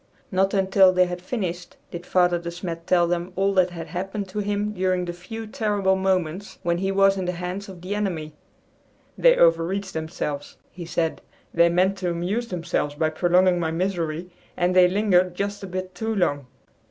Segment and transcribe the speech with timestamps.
[0.31, 4.27] Not until they had finished did Father De Smet tell them all that had happened
[4.29, 7.93] to him during the few terrible moments when he was in the hands of the
[7.93, 8.33] enemy.
[9.15, 11.21] "They overreached themselves," he said.
[11.53, 15.93] "They meant to amuse themselves by prolonging my misery, and they lingered just a bit
[15.93, 16.47] too long."